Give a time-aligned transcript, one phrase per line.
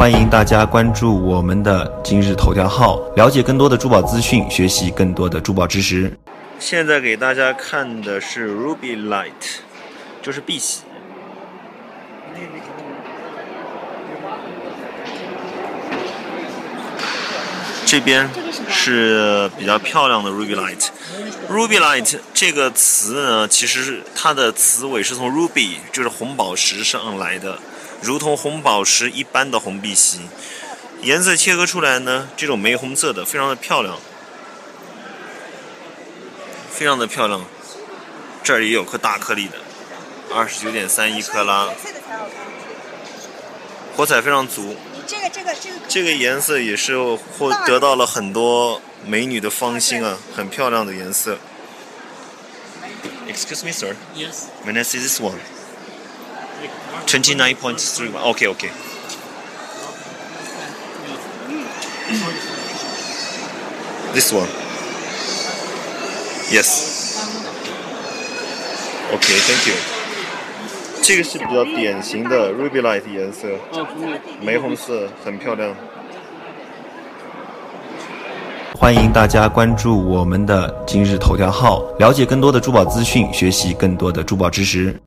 [0.00, 6.10] 欢迎大家关注我们的今日头条号，了解更多的珠宝资讯，学习更多的珠宝知识。
[6.58, 9.60] 现在给大家看的是 Ruby Light，
[10.22, 10.80] 就是碧玺。
[17.84, 18.26] 这边
[18.70, 20.86] 是比较漂亮的 Ruby Light。
[21.50, 27.58] Ruby Light 这个词呢，其实它的词尾是从 Ruby，就是红宝石上来的，
[28.02, 30.20] 如同红宝石一般的红碧玺。
[31.02, 33.98] 颜色切割出来呢，这种玫红色的，非常的漂亮，
[36.70, 37.42] 非常的漂亮。
[38.42, 39.54] 这儿也有颗大颗粒的，
[40.34, 41.70] 二十九点三一克拉，
[43.96, 44.76] 火彩非常足。
[45.06, 46.98] 这个这个这个这个颜色也是
[47.38, 51.38] 获得到了很多美女的芳心啊，很漂亮的颜色。
[53.26, 53.96] Excuse me, sir.
[54.14, 54.48] Yes.
[54.66, 55.38] When I see this one,
[57.06, 58.22] twenty nine point three one.
[58.34, 58.70] Okay, okay.
[64.12, 64.48] This one.
[66.50, 67.22] Yes.
[69.12, 69.74] Okay, thank you.
[71.02, 73.48] 这个是比较典型的 ruby light 颜色。
[74.40, 75.74] 玫红色，很漂亮。
[78.78, 85.00] 欢迎大家关注我们的今日头条号，了解更多的珠宝资讯，学习更多的珠宝知识。